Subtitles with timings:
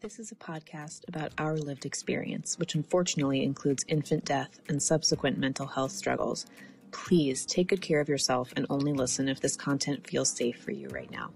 [0.00, 5.38] This is a podcast about our lived experience, which unfortunately includes infant death and subsequent
[5.38, 6.46] mental health struggles.
[6.92, 10.70] Please take good care of yourself and only listen if this content feels safe for
[10.70, 11.32] you right now.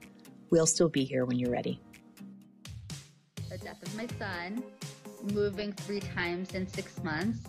[0.51, 1.81] We'll still be here when you're ready.
[3.51, 4.63] The death of my son,
[5.33, 7.41] moving three times in six months,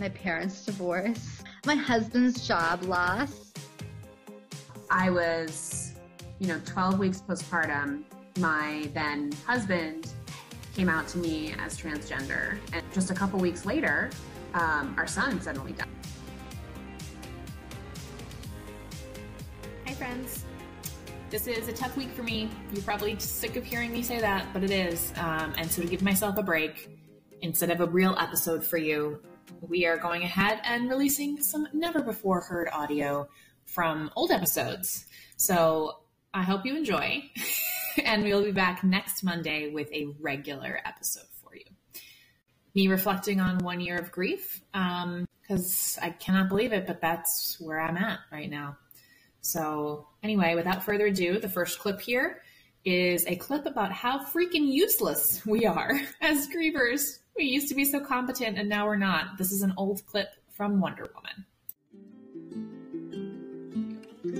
[0.00, 3.52] my parents' divorce, my husband's job loss.
[4.90, 5.92] I was,
[6.38, 8.04] you know, 12 weeks postpartum.
[8.38, 10.13] My then husband
[10.74, 12.58] came out to me as transgender.
[12.72, 14.10] And just a couple weeks later,
[14.54, 15.88] um, our son suddenly died.
[19.86, 20.44] Hi, friends.
[21.30, 22.50] This is a tough week for me.
[22.72, 25.12] You're probably sick of hearing me say that, but it is.
[25.16, 26.90] Um, and so, to give myself a break,
[27.40, 29.20] instead of a real episode for you,
[29.60, 33.28] we are going ahead and releasing some never before heard audio
[33.66, 35.06] from old episodes.
[35.36, 36.00] So,
[36.32, 37.22] I hope you enjoy.
[38.04, 41.64] and we'll be back next Monday with a regular episode for you.
[42.74, 47.56] Me reflecting on one year of grief, because um, I cannot believe it, but that's
[47.60, 48.76] where I'm at right now.
[49.42, 52.40] So, anyway, without further ado, the first clip here
[52.84, 57.18] is a clip about how freaking useless we are as grievers.
[57.36, 59.38] We used to be so competent and now we're not.
[59.38, 61.46] This is an old clip from Wonder Woman.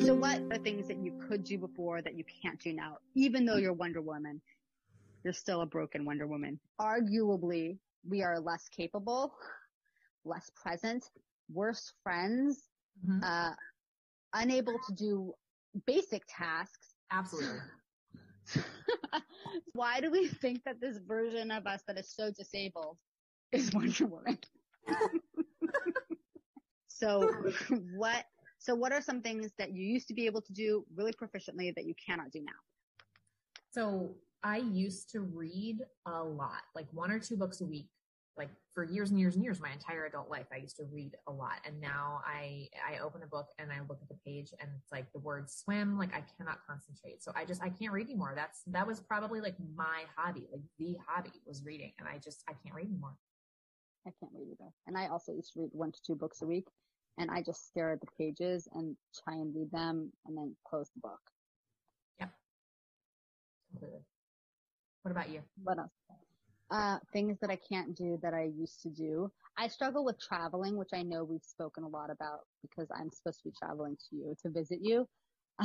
[0.00, 2.98] So, what are things that you could do before that you can't do now?
[3.14, 4.41] Even though you're Wonder Woman,
[5.23, 6.59] you're still a broken Wonder Woman.
[6.81, 7.78] Arguably,
[8.09, 9.34] we are less capable,
[10.25, 11.05] less present,
[11.53, 12.65] worse friends,
[13.06, 13.22] mm-hmm.
[13.22, 13.55] uh,
[14.34, 15.33] unable to do
[15.87, 16.95] basic tasks.
[17.12, 17.61] Absolutely.
[19.72, 22.98] Why do we think that this version of us that is so disabled
[23.53, 24.39] is Wonder Woman?
[26.89, 27.33] so
[27.95, 28.25] what
[28.65, 31.75] so what are some things that you used to be able to do really proficiently
[31.75, 32.53] that you cannot do now?
[33.73, 37.89] So I used to read a lot, like one or two books a week.
[38.39, 41.15] Like for years and years and years, my entire adult life, I used to read
[41.29, 41.56] a lot.
[41.67, 44.91] And now I, I open a book and I look at the page and it's
[44.91, 47.22] like the word swim, like I cannot concentrate.
[47.22, 48.33] So I just, I can't read anymore.
[48.34, 51.93] That's, that was probably like my hobby, like the hobby was reading.
[51.99, 53.15] And I just, I can't read anymore.
[54.06, 54.71] I can't read either.
[54.87, 56.67] And I also used to read one to two books a week
[57.19, 60.91] and I just stare at the pages and try and read them and then close
[60.94, 61.20] the book.
[62.19, 62.26] Yeah.
[63.70, 64.00] Completely.
[65.02, 65.42] What about you?
[65.62, 65.92] What else?
[66.70, 69.30] Uh, things that I can't do that I used to do.
[69.56, 73.42] I struggle with traveling, which I know we've spoken a lot about because I'm supposed
[73.42, 75.06] to be traveling to you to visit you.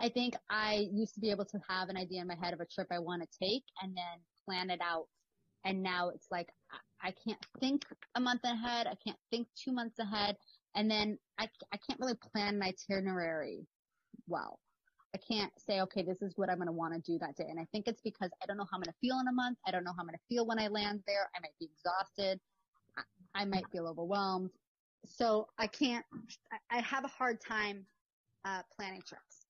[0.00, 2.60] I think I used to be able to have an idea in my head of
[2.60, 5.06] a trip I want to take and then plan it out.
[5.64, 6.48] And now it's like
[7.02, 7.84] I can't think
[8.14, 8.86] a month ahead.
[8.86, 10.36] I can't think two months ahead.
[10.74, 13.66] And then I, I can't really plan an itinerary
[14.26, 14.58] well.
[15.14, 17.46] I can't say, okay, this is what I'm going to want to do that day.
[17.48, 19.32] And I think it's because I don't know how I'm going to feel in a
[19.32, 19.56] month.
[19.66, 21.30] I don't know how I'm going to feel when I land there.
[21.34, 22.38] I might be exhausted.
[22.98, 24.50] I, I might feel overwhelmed.
[25.06, 26.04] So I can't,
[26.52, 27.86] I, I have a hard time,
[28.44, 29.46] uh, planning trips.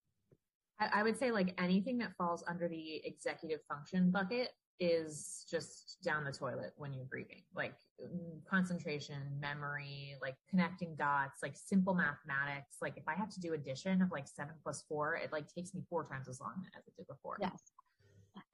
[0.78, 5.98] I, I would say like anything that falls under the executive function bucket is just
[6.02, 7.42] down the toilet when you're grieving.
[7.54, 12.76] Like mm, concentration, memory, like connecting dots, like simple mathematics.
[12.82, 15.74] Like if I have to do addition of like seven plus four, it like takes
[15.74, 17.36] me four times as long as it did before.
[17.40, 17.72] Yes.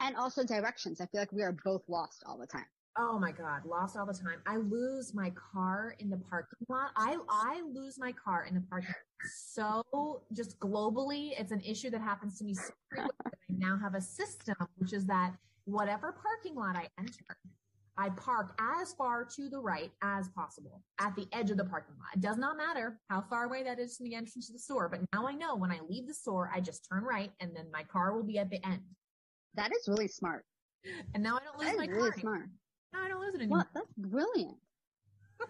[0.00, 1.00] And also directions.
[1.00, 2.66] I feel like we are both lost all the time.
[2.98, 4.42] Oh my God, lost all the time.
[4.46, 6.90] I lose my car in the parking lot.
[6.94, 9.30] I, I lose my car in the parking lot.
[9.34, 13.32] So just globally, it's an issue that happens to me so frequently.
[13.50, 15.32] I now have a system, which is that
[15.64, 17.36] whatever parking lot I enter,
[17.98, 21.94] I park as far to the right as possible at the edge of the parking
[21.98, 22.14] lot.
[22.14, 24.88] It does not matter how far away that is from the entrance to the store,
[24.88, 27.66] but now I know when I leave the store, I just turn right and then
[27.72, 28.80] my car will be at the end.
[29.54, 30.44] That is really smart.
[31.14, 31.98] And now I don't lose that my is car.
[31.98, 32.48] really smart.
[32.92, 33.58] Now I don't lose it anymore.
[33.58, 34.56] Well, that's brilliant.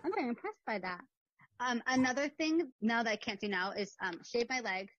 [0.05, 1.01] I'm very impressed by that.
[1.61, 4.93] Um, another thing now that I can't do now is um, shave my legs,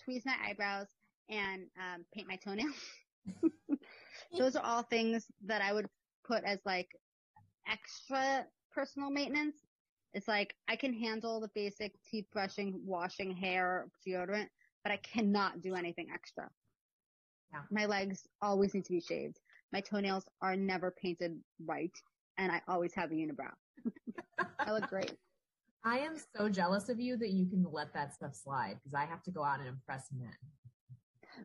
[0.00, 0.86] tweeze my eyebrows,
[1.28, 2.74] and um, paint my toenails.
[4.38, 5.86] those are all things that I would
[6.24, 6.88] put as like
[7.68, 9.56] extra personal maintenance.
[10.14, 14.48] It's like I can handle the basic teeth brushing, washing hair, deodorant,
[14.82, 16.48] but I cannot do anything extra.
[17.52, 17.60] Yeah.
[17.70, 19.38] My legs always need to be shaved.
[19.72, 21.92] My toenails are never painted right
[22.38, 23.52] and I always have a unibrow.
[24.58, 25.14] I look great.
[25.84, 29.04] I am so jealous of you that you can let that stuff slide because I
[29.04, 30.32] have to go out and impress men.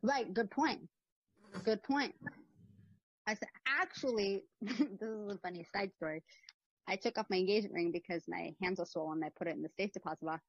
[0.02, 0.34] Right.
[0.34, 0.82] Good point.
[1.64, 2.16] Good point.
[3.28, 6.24] I said, actually, this is a funny side story.
[6.88, 9.24] I took off my engagement ring because my hands are swollen.
[9.24, 10.44] I put it in the safe deposit box.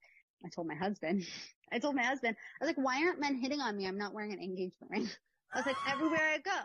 [0.44, 1.24] I told my husband,
[1.72, 3.86] I told my husband, I was like, why aren't men hitting on me?
[3.86, 5.08] I'm not wearing an engagement ring.
[5.54, 6.58] I was like, everywhere I go,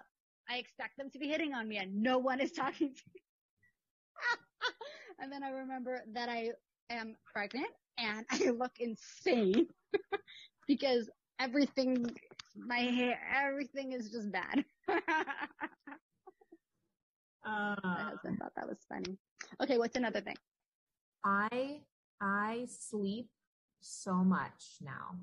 [0.49, 3.21] I expect them to be hitting on me and no one is talking to me.
[5.19, 6.51] and then I remember that I
[6.89, 7.67] am pregnant
[7.97, 9.67] and I look insane
[10.67, 11.09] because
[11.39, 12.05] everything,
[12.65, 14.65] my hair, everything is just bad.
[17.45, 19.17] Uh, My husband thought that was funny.
[19.63, 20.35] Okay, what's another thing?
[21.23, 21.79] I
[22.19, 23.29] I sleep
[23.79, 25.15] so much now.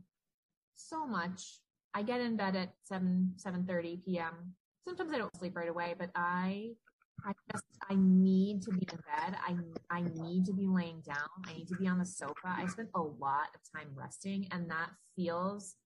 [0.74, 1.60] So much.
[1.92, 4.54] I get in bed at 7 7:30 p.m.
[4.86, 6.70] Sometimes I don't sleep right away, but I
[7.26, 9.36] I just I need to be in bed.
[9.46, 9.56] I
[9.90, 11.28] I need to be laying down.
[11.46, 12.48] I need to be on the sofa.
[12.56, 15.76] I spend a lot of time resting and that feels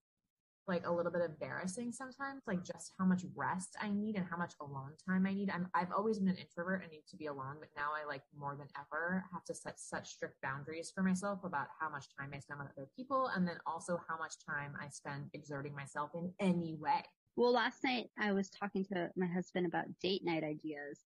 [0.69, 4.37] like a little bit embarrassing sometimes, like just how much rest I need and how
[4.37, 5.49] much alone time I need.
[5.49, 8.21] I'm, I've always been an introvert and need to be alone, but now I like
[8.37, 12.29] more than ever have to set such strict boundaries for myself about how much time
[12.33, 16.11] I spend with other people and then also how much time I spend exerting myself
[16.13, 17.01] in any way.
[17.35, 20.99] Well, last night I was talking to my husband about date night ideas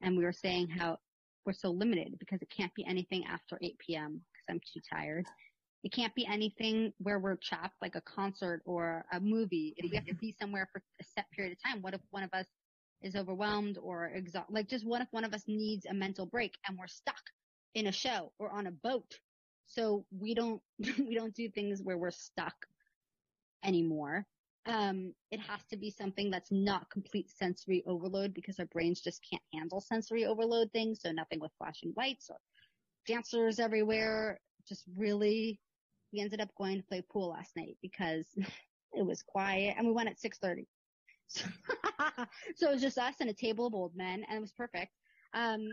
[0.00, 0.98] and we were saying how
[1.44, 4.20] we're so limited because it can't be anything after 8 p.m.
[4.32, 5.26] because I'm too tired.
[5.84, 9.74] It can't be anything where we're trapped like a concert or a movie.
[9.76, 12.22] If we have to be somewhere for a set period of time, what if one
[12.22, 12.46] of us
[13.02, 14.54] is overwhelmed or exhausted?
[14.54, 17.22] Like just what if one of us needs a mental break and we're stuck
[17.74, 19.18] in a show or on a boat?
[19.66, 22.54] So we don't, we don't do things where we're stuck
[23.64, 24.24] anymore.
[24.66, 29.20] Um, it has to be something that's not complete sensory overload because our brains just
[29.28, 31.00] can't handle sensory overload things.
[31.02, 32.36] So nothing with flashing lights or
[33.06, 34.38] dancers everywhere.
[34.68, 35.58] Just really
[36.12, 38.26] we ended up going to play pool last night because
[38.92, 40.66] it was quiet and we went at 6.30.
[41.26, 41.44] So,
[42.56, 44.92] so it was just us and a table of old men and it was perfect.
[45.34, 45.68] Um,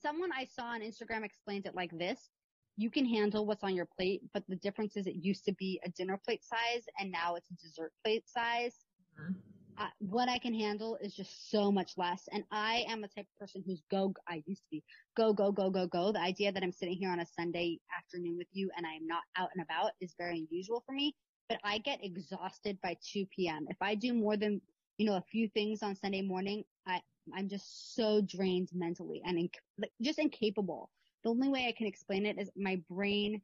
[0.00, 2.30] someone I saw on Instagram explained it like this.
[2.76, 5.80] You can handle what's on your plate, but the difference is it used to be
[5.84, 8.74] a dinner plate size and now it's a dessert plate size.
[9.18, 9.34] Mhm.
[9.78, 12.28] Uh, what I can handle is just so much less.
[12.32, 14.82] And I am a type of person who's go, I used to be
[15.16, 16.10] go, go, go, go, go.
[16.10, 19.22] The idea that I'm sitting here on a Sunday afternoon with you and I'm not
[19.36, 21.14] out and about is very unusual for me,
[21.48, 23.66] but I get exhausted by 2 p.m.
[23.68, 24.60] If I do more than,
[24.96, 27.00] you know, a few things on Sunday morning, I,
[27.36, 30.90] I'm just so drained mentally and inc- like, just incapable.
[31.22, 33.42] The only way I can explain it is my brain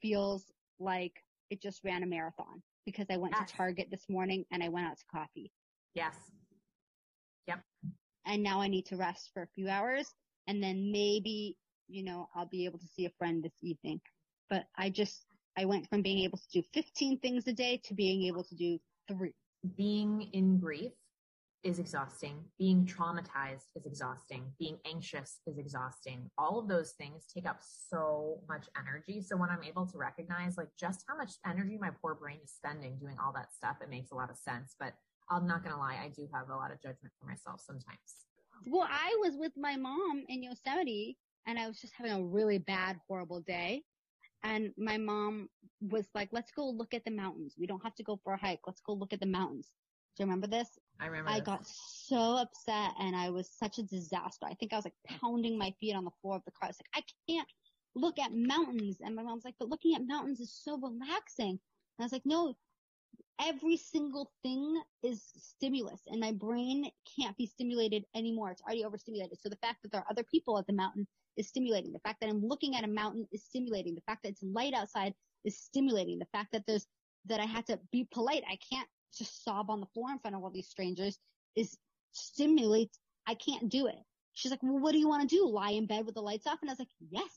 [0.00, 0.44] feels
[0.78, 1.14] like
[1.50, 3.50] it just ran a marathon because I went Yes.
[3.50, 5.50] to Target this morning and I went out to coffee
[5.94, 6.16] Yes.
[7.46, 7.60] Yep.
[8.26, 10.12] And now I need to rest for a few hours
[10.46, 11.56] and then maybe,
[11.88, 14.00] you know, I'll be able to see a friend this evening.
[14.50, 15.26] But I just,
[15.56, 18.54] I went from being able to do 15 things a day to being able to
[18.54, 19.34] do three.
[19.76, 20.92] Being in grief
[21.62, 22.44] is exhausting.
[22.58, 24.44] Being traumatized is exhausting.
[24.58, 26.30] Being anxious is exhausting.
[26.36, 29.22] All of those things take up so much energy.
[29.22, 32.52] So when I'm able to recognize like just how much energy my poor brain is
[32.52, 34.74] spending doing all that stuff, it makes a lot of sense.
[34.78, 34.92] But
[35.30, 35.98] I'm not going to lie.
[36.02, 38.26] I do have a lot of judgment for myself sometimes.
[38.66, 41.16] Well, I was with my mom in Yosemite
[41.46, 43.82] and I was just having a really bad, horrible day.
[44.42, 45.48] And my mom
[45.80, 47.54] was like, let's go look at the mountains.
[47.58, 48.60] We don't have to go for a hike.
[48.66, 49.68] Let's go look at the mountains.
[50.16, 50.68] Do you remember this?
[51.00, 51.46] I remember I this.
[51.46, 54.46] got so upset and I was such a disaster.
[54.46, 56.66] I think I was like pounding my feet on the floor of the car.
[56.66, 57.48] I was like, I can't
[57.96, 58.98] look at mountains.
[59.02, 61.50] And my mom's like, but looking at mountains is so relaxing.
[61.50, 62.54] And I was like, no,
[63.40, 68.50] every single thing is stimulus and my brain can't be stimulated anymore.
[68.50, 69.38] It's already overstimulated.
[69.40, 71.92] So the fact that there are other people at the mountain is stimulating.
[71.92, 73.94] The fact that I'm looking at a mountain is stimulating.
[73.94, 75.14] The fact that it's light outside
[75.44, 76.18] is stimulating.
[76.18, 76.86] The fact that there's,
[77.26, 78.44] that I had to be polite.
[78.48, 81.18] I can't just sob on the floor in front of all these strangers
[81.56, 81.76] is
[82.12, 82.98] stimulates.
[83.26, 83.98] I can't do it.
[84.34, 85.48] She's like, well, what do you want to do?
[85.48, 86.58] Lie in bed with the lights off?
[86.60, 87.30] And I was like, yes,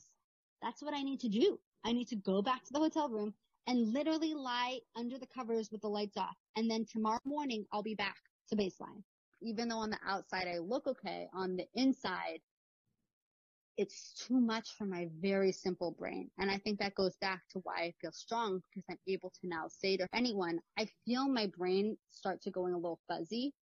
[0.61, 1.59] that's what I need to do.
[1.85, 3.33] I need to go back to the hotel room
[3.67, 6.35] and literally lie under the covers with the lights off.
[6.55, 8.15] And then tomorrow morning, I'll be back
[8.49, 9.03] to baseline.
[9.41, 12.39] Even though on the outside I look okay, on the inside,
[13.77, 16.31] it's too much for my very simple brain.
[16.39, 19.47] And I think that goes back to why I feel strong because I'm able to
[19.47, 23.53] now say to anyone, I feel my brain start to going a little fuzzy.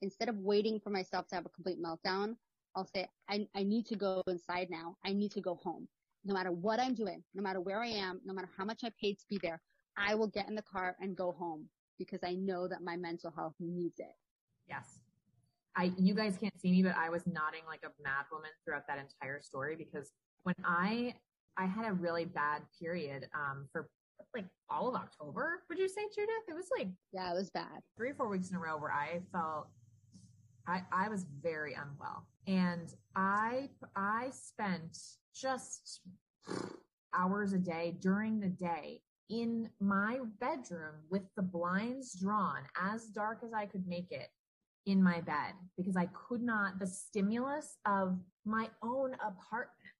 [0.00, 2.36] Instead of waiting for myself to have a complete meltdown,
[2.76, 4.96] I'll say, I, I need to go inside now.
[5.04, 5.88] I need to go home.
[6.28, 8.90] No matter what I'm doing, no matter where I am, no matter how much I
[9.00, 9.62] paid to be there,
[9.96, 11.64] I will get in the car and go home
[11.98, 14.12] because I know that my mental health needs it.
[14.68, 15.00] Yes.
[15.74, 18.86] I, you guys can't see me, but I was nodding like a mad woman throughout
[18.88, 21.14] that entire story because when I,
[21.56, 23.88] I had a really bad period, um, for
[24.34, 26.44] like all of October, would you say, Judith?
[26.46, 27.80] It was like Yeah, it was bad.
[27.96, 29.68] three or four weeks in a row where I felt
[30.68, 34.98] I, I was very unwell and I, I spent
[35.34, 36.02] just
[37.14, 43.40] hours a day during the day in my bedroom with the blinds drawn as dark
[43.44, 44.28] as I could make it,
[44.88, 49.94] in my bed because I could not, the stimulus of my own apartment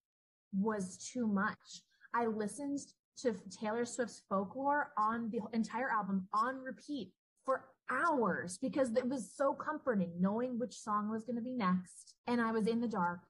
[0.58, 1.82] was too much.
[2.14, 2.80] I listened
[3.18, 7.12] to Taylor Swift's folklore on the entire album on repeat
[7.44, 12.14] for hours because it was so comforting knowing which song was going to be next.
[12.26, 13.20] And I was in the dark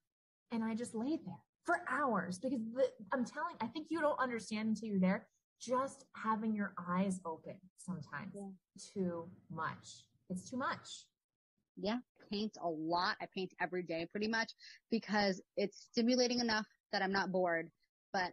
[0.53, 4.19] and I just laid there for hours because the, I'm telling, I think you don't
[4.19, 5.27] understand until you're there.
[5.61, 8.93] Just having your eyes open sometimes yeah.
[8.95, 10.05] too much.
[10.31, 11.07] It's too much.
[11.77, 11.99] Yeah,
[12.31, 13.17] paint a lot.
[13.21, 14.53] I paint every day pretty much
[14.91, 17.71] because it's stimulating enough that I'm not bored,
[18.13, 18.33] but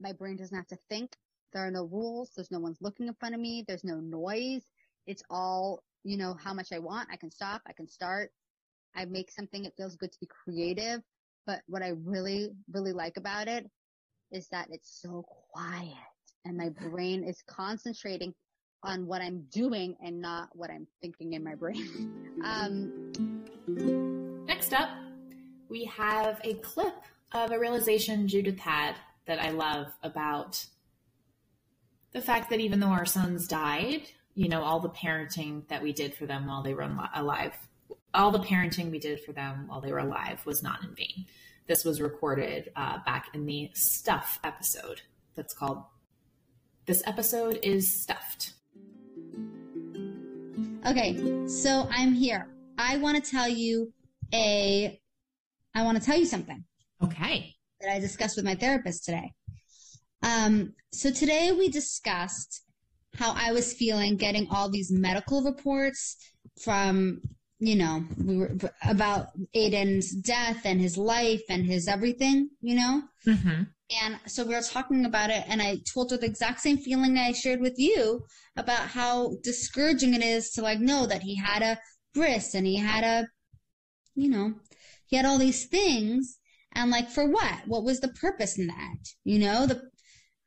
[0.00, 1.16] my brain doesn't have to think.
[1.52, 2.32] There are no rules.
[2.36, 3.64] There's no one's looking in front of me.
[3.66, 4.64] There's no noise.
[5.08, 7.08] It's all, you know, how much I want.
[7.10, 7.62] I can stop.
[7.66, 8.30] I can start.
[8.94, 9.64] I make something.
[9.64, 11.00] It feels good to be creative.
[11.46, 13.68] But what I really, really like about it
[14.30, 15.94] is that it's so quiet
[16.44, 18.34] and my brain is concentrating
[18.82, 22.40] on what I'm doing and not what I'm thinking in my brain.
[22.44, 23.12] um,
[24.46, 24.90] Next up,
[25.68, 28.94] we have a clip of a realization Judith had
[29.26, 30.64] that I love about
[32.12, 34.02] the fact that even though our sons died,
[34.38, 37.56] you know, all the parenting that we did for them while they were alive,
[38.14, 41.26] all the parenting we did for them while they were alive was not in vain.
[41.66, 45.02] This was recorded uh, back in the Stuff episode
[45.34, 45.82] that's called
[46.86, 48.52] This Episode is Stuffed.
[50.86, 51.18] Okay,
[51.48, 52.48] so I'm here.
[52.78, 53.92] I want to tell you
[54.32, 55.00] a,
[55.74, 56.62] I want to tell you something.
[57.02, 59.32] Okay that I discussed with my therapist today.
[60.22, 62.62] Um, so today we discussed
[63.18, 66.16] how I was feeling getting all these medical reports
[66.62, 67.20] from,
[67.58, 68.56] you know, we were
[68.86, 73.02] about Aiden's death and his life and his everything, you know?
[73.26, 73.62] Mm-hmm.
[74.02, 77.14] And so we were talking about it, and I told her the exact same feeling
[77.14, 78.22] that I shared with you
[78.56, 81.78] about how discouraging it is to like know that he had a
[82.14, 83.26] bris and he had a,
[84.14, 84.54] you know,
[85.06, 86.38] he had all these things
[86.72, 87.66] and like, for what?
[87.66, 88.98] What was the purpose in that?
[89.24, 89.82] You know, the,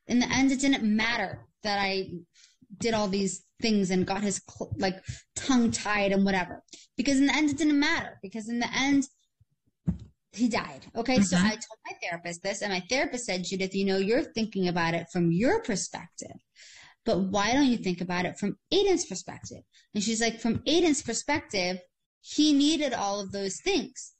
[0.06, 2.08] in the end, it didn't matter that I
[2.78, 4.40] did all these things and got his
[4.78, 5.02] like
[5.36, 6.62] tongue tied and whatever.
[6.96, 8.18] Because in the end, it didn't matter.
[8.22, 9.06] Because in the end,
[10.32, 10.86] he died.
[10.96, 11.16] Okay.
[11.16, 11.22] Mm-hmm.
[11.22, 14.68] So I told my therapist this, and my therapist said, Judith, you know, you're thinking
[14.68, 16.36] about it from your perspective.
[17.04, 19.62] But why don't you think about it from Aiden's perspective?
[19.94, 21.78] And she's like, from Aiden's perspective,
[22.20, 24.12] he needed all of those things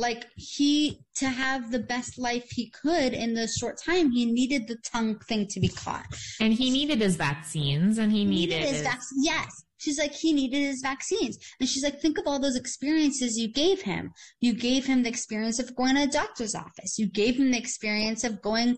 [0.00, 4.66] like he to have the best life he could in the short time he needed
[4.66, 6.06] the tongue thing to be caught.
[6.40, 9.64] And he needed his vaccines and he, needed, needed, his, his vac- yes.
[9.78, 11.38] She's like he needed his vaccines.
[11.58, 14.12] And she's like think of all those experiences you gave him.
[14.40, 16.98] You gave him the experience of going to a doctor's office.
[16.98, 18.76] You gave him the experience of going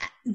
[0.00, 0.34] uh,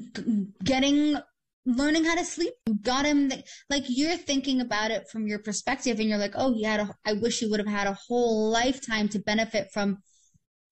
[0.62, 1.18] getting
[1.66, 5.38] learning how to sleep You got him the, like you're thinking about it from your
[5.38, 7.94] perspective and you're like oh he had a i wish he would have had a
[7.94, 9.98] whole lifetime to benefit from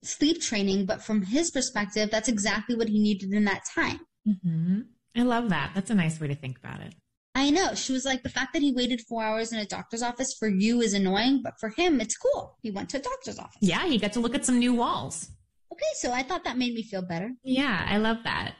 [0.03, 4.01] sleep training but from his perspective that's exactly what he needed in that time.
[4.29, 4.81] Mm-hmm.
[5.17, 5.73] i love that.
[5.75, 6.95] That's a nice way to think about it.
[7.35, 7.75] I know.
[7.75, 10.49] She was like the fact that he waited four hours in a doctor's office for
[10.49, 12.59] you is annoying but for him it's cool.
[12.63, 13.57] He went to a doctor's office.
[13.61, 15.31] Yeah he got to look at some new walls.
[15.73, 17.31] Okay so i thought that made me feel better.
[17.43, 18.55] Yeah i love that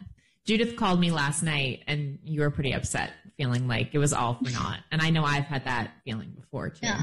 [0.47, 4.35] Judith called me last night and you were pretty upset, feeling like it was all
[4.35, 4.81] for naught.
[4.91, 6.81] And I know I've had that feeling before too.
[6.87, 7.03] Yeah.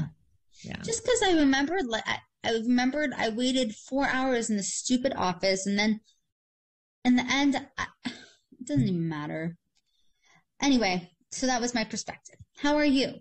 [0.62, 0.76] Yeah.
[0.82, 2.04] Just because I remembered, like,
[2.44, 6.00] I remembered I waited four hours in the stupid office and then
[7.04, 9.56] in the end, I, it doesn't even matter.
[10.60, 12.36] Anyway, so that was my perspective.
[12.58, 13.14] How are you?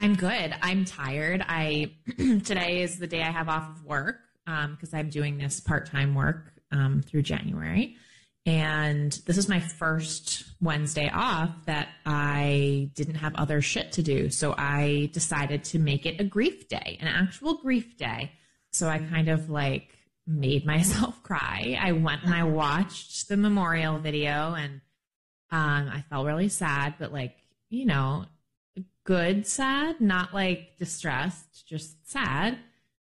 [0.00, 0.54] I'm good.
[0.62, 1.44] I'm tired.
[1.48, 5.60] I today is the day I have off of work because um, I'm doing this
[5.60, 7.96] part-time work um, through January.
[8.50, 14.28] And this is my first Wednesday off that I didn't have other shit to do.
[14.28, 18.32] So I decided to make it a grief day, an actual grief day.
[18.72, 21.78] So I kind of like made myself cry.
[21.80, 24.80] I went and I watched the memorial video and
[25.52, 27.36] um, I felt really sad, but like,
[27.68, 28.24] you know,
[29.04, 32.58] good sad, not like distressed, just sad.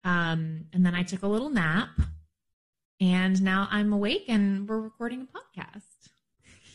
[0.02, 1.90] Um, and then I took a little nap
[3.00, 5.82] and now I'm awake and we're recording a podcast.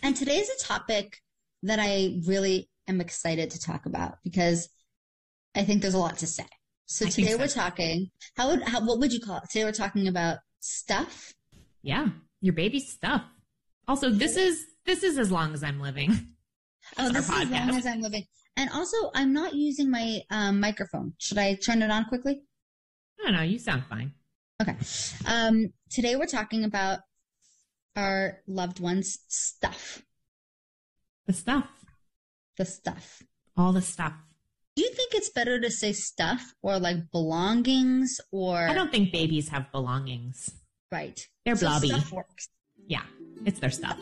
[0.01, 1.22] And today is a topic
[1.63, 4.70] that I really am excited to talk about because
[5.56, 6.46] I think there's a lot to say.
[6.86, 7.38] So I today so.
[7.38, 9.44] we're talking, how would, how, what would you call it?
[9.50, 11.34] Today we're talking about stuff.
[11.82, 12.08] Yeah.
[12.42, 13.24] Your baby's stuff.
[13.88, 16.27] Also, this is, this is as long as I'm living.
[16.98, 18.25] oh, this is as long as I'm living.
[18.56, 21.13] And also, I'm not using my um, microphone.
[21.18, 22.44] Should I turn it on quickly?
[23.22, 24.13] No, no, you sound fine.
[24.63, 24.77] Okay.
[25.25, 27.00] Um, today we're talking about
[27.98, 30.01] our loved ones' stuff.
[31.25, 31.67] The stuff.
[32.58, 33.24] The stuff.
[33.58, 34.13] All the stuff.
[34.75, 38.58] Do you think it's better to say stuff or like belongings or?
[38.58, 40.50] I don't think babies have belongings.
[40.91, 41.20] Right.
[41.46, 41.89] They're So blobby.
[41.89, 42.48] stuff works.
[42.88, 43.03] Yeah,
[43.46, 44.00] it's their stuff.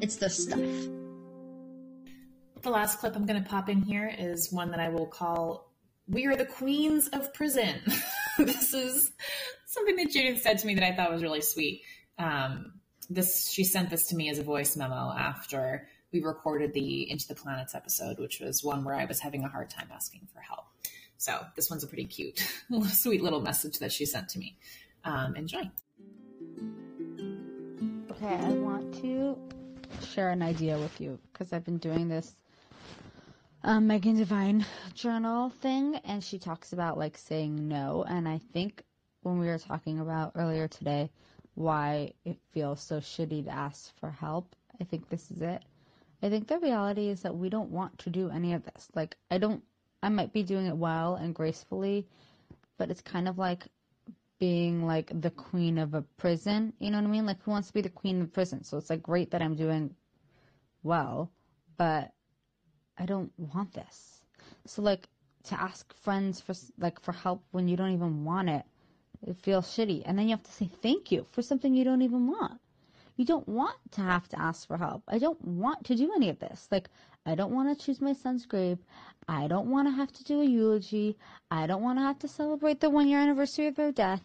[0.00, 0.58] It's the stuff.
[2.62, 5.72] The last clip I'm going to pop in here is one that I will call
[6.08, 7.80] We Are the Queens of Prison.
[8.38, 9.10] this is
[9.72, 11.82] something that Judith said to me that I thought was really sweet.
[12.18, 12.74] Um,
[13.08, 17.26] this She sent this to me as a voice memo after we recorded the Into
[17.26, 20.40] the Planets episode, which was one where I was having a hard time asking for
[20.40, 20.66] help.
[21.16, 22.38] So this one's a pretty cute,
[22.88, 24.58] sweet little message that she sent to me.
[25.04, 25.70] Um, enjoy.
[28.10, 29.38] Okay, I want to
[30.06, 32.34] share an idea with you because I've been doing this
[33.64, 38.04] um, Megan Devine journal thing, and she talks about like saying no.
[38.06, 38.82] And I think
[39.22, 41.10] when we were talking about earlier today
[41.54, 45.62] why it feels so shitty to ask for help, I think this is it.
[46.22, 48.88] I think the reality is that we don't want to do any of this.
[48.94, 49.62] Like, I don't,
[50.02, 52.06] I might be doing it well and gracefully,
[52.78, 53.64] but it's kind of like
[54.38, 56.72] being like the queen of a prison.
[56.78, 57.26] You know what I mean?
[57.26, 58.64] Like, who wants to be the queen of the prison?
[58.64, 59.94] So it's like great that I'm doing
[60.82, 61.30] well,
[61.76, 62.12] but
[62.98, 64.22] I don't want this.
[64.66, 65.08] So like
[65.44, 68.64] to ask friends for like for help when you don't even want it,
[69.26, 70.02] it feels shitty.
[70.04, 72.60] And then you have to say thank you for something you don't even want.
[73.16, 75.02] You don't want to have to ask for help.
[75.06, 76.66] I don't want to do any of this.
[76.70, 76.88] Like
[77.24, 78.78] I don't want to choose my son's grave.
[79.28, 81.16] I don't want to have to do a eulogy.
[81.50, 84.24] I don't want to have to celebrate the one year anniversary of their death.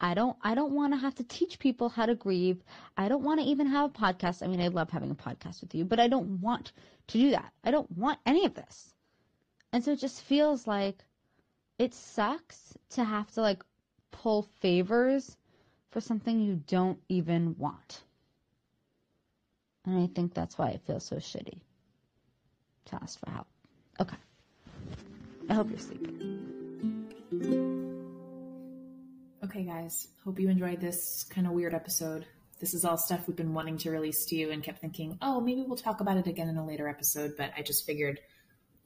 [0.00, 2.62] I don't I don't want to have to teach people how to grieve.
[2.96, 4.42] I don't want to even have a podcast.
[4.42, 6.72] I mean, I love having a podcast with you, but I don't want
[7.08, 7.52] to do that.
[7.64, 8.94] I don't want any of this.
[9.72, 11.04] And so it just feels like
[11.78, 13.62] it sucks to have to like
[14.10, 15.36] pull favors
[15.90, 18.02] for something you don't even want.
[19.86, 21.60] And I think that's why it feels so shitty
[22.86, 23.46] to ask for help.
[24.00, 24.16] Okay.
[25.48, 27.08] I hope you're sleeping.
[29.44, 30.08] Okay, guys.
[30.24, 32.26] Hope you enjoyed this kind of weird episode.
[32.60, 35.40] This is all stuff we've been wanting to release to you and kept thinking, oh,
[35.40, 37.34] maybe we'll talk about it again in a later episode.
[37.38, 38.20] But I just figured,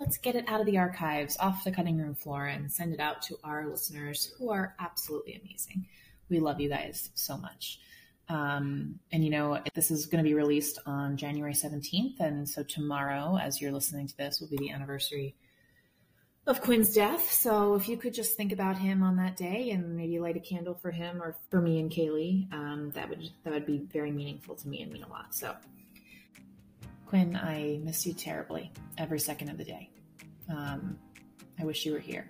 [0.02, 2.98] let's get it out of the archives, off the cutting room floor, and send it
[2.98, 5.86] out to our listeners who are absolutely amazing.
[6.28, 7.78] We love you guys so much.
[8.28, 12.18] Um, and you know, this is going to be released on January 17th.
[12.18, 15.36] And so tomorrow, as you're listening to this, will be the anniversary
[16.48, 17.30] of Quinn's death.
[17.30, 20.40] So if you could just think about him on that day and maybe light a
[20.40, 24.10] candle for him or for me and Kaylee, um, that would that would be very
[24.10, 25.32] meaningful to me and mean a lot.
[25.32, 25.54] So
[27.12, 29.90] Quinn, I miss you terribly every second of the day.
[30.48, 30.96] Um,
[31.60, 32.26] I wish you were here.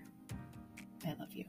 [1.06, 1.44] I love you.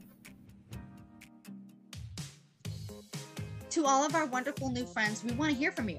[3.70, 5.98] To all of our wonderful new friends, we want to hear from you.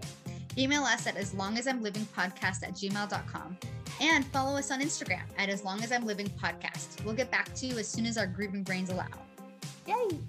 [0.57, 3.57] Email us at as long as I'm living podcast at gmail.com
[3.99, 7.03] and follow us on Instagram at as long as I'm living podcast.
[7.03, 9.09] We'll get back to you as soon as our grieving brains allow.
[9.85, 10.21] Yay!